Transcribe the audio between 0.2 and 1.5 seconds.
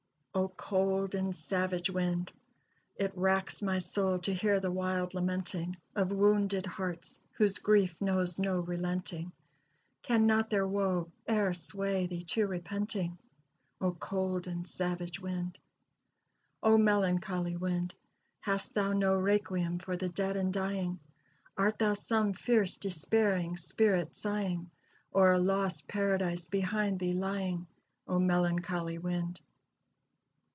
"O cold and